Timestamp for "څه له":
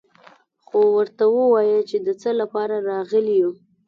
2.21-2.45